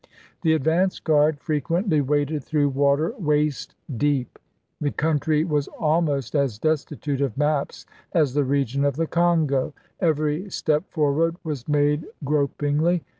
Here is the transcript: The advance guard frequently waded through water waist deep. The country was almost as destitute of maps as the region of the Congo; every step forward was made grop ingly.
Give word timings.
The 0.41 0.53
advance 0.53 0.99
guard 0.99 1.39
frequently 1.39 2.01
waded 2.01 2.43
through 2.43 2.69
water 2.69 3.13
waist 3.19 3.75
deep. 3.97 4.39
The 4.79 4.89
country 4.89 5.43
was 5.43 5.67
almost 5.67 6.33
as 6.33 6.57
destitute 6.57 7.21
of 7.21 7.37
maps 7.37 7.85
as 8.11 8.33
the 8.33 8.43
region 8.43 8.83
of 8.83 8.95
the 8.95 9.05
Congo; 9.05 9.75
every 9.99 10.49
step 10.49 10.89
forward 10.89 11.35
was 11.43 11.67
made 11.67 12.07
grop 12.25 12.49
ingly. 12.57 13.01